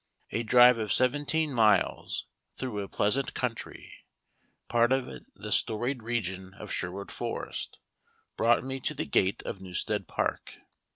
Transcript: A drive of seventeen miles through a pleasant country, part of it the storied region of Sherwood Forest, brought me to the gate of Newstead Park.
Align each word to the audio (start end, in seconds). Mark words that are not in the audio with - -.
A 0.31 0.41
drive 0.41 0.79
of 0.79 0.91
seventeen 0.91 1.53
miles 1.53 2.25
through 2.55 2.79
a 2.81 2.87
pleasant 2.89 3.35
country, 3.35 3.93
part 4.67 4.91
of 4.91 5.07
it 5.07 5.27
the 5.35 5.51
storied 5.51 6.01
region 6.01 6.55
of 6.55 6.73
Sherwood 6.73 7.11
Forest, 7.11 7.77
brought 8.35 8.63
me 8.63 8.79
to 8.79 8.95
the 8.95 9.05
gate 9.05 9.43
of 9.43 9.61
Newstead 9.61 10.07
Park. 10.07 10.57